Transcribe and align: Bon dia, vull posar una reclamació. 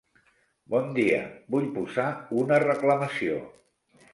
Bon 0.73 0.87
dia, 0.99 1.19
vull 1.55 1.67
posar 1.75 2.07
una 2.45 2.61
reclamació. 2.67 3.37